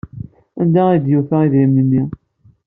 [0.61, 2.03] Anda ay d-yufa idrimen-nni?